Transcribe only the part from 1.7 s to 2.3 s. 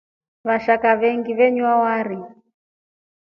wari.